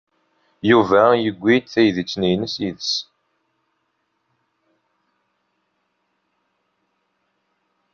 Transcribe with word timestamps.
Yuba 0.69 1.01
yewwi-d 1.23 1.65
taydit-nnes 1.73 2.55
yid-s. 2.61 2.93